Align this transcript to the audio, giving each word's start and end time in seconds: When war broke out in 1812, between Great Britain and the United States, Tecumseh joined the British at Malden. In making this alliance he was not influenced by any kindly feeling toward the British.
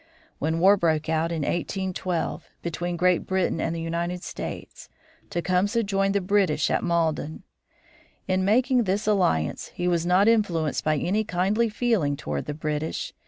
When 0.39 0.57
war 0.57 0.77
broke 0.77 1.09
out 1.09 1.31
in 1.31 1.43
1812, 1.43 2.49
between 2.63 2.97
Great 2.97 3.27
Britain 3.27 3.61
and 3.61 3.75
the 3.75 3.81
United 3.81 4.23
States, 4.23 4.89
Tecumseh 5.29 5.83
joined 5.83 6.15
the 6.15 6.21
British 6.21 6.71
at 6.71 6.83
Malden. 6.83 7.43
In 8.27 8.43
making 8.43 8.85
this 8.85 9.05
alliance 9.05 9.67
he 9.75 9.87
was 9.87 10.03
not 10.03 10.27
influenced 10.27 10.83
by 10.83 10.97
any 10.97 11.23
kindly 11.23 11.69
feeling 11.69 12.17
toward 12.17 12.45
the 12.45 12.55
British. 12.55 13.13